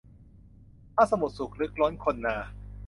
[0.95, 2.35] พระสมุทรสุดลึกล้น คณนา